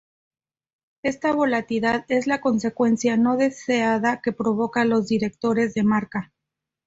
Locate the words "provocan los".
4.31-5.05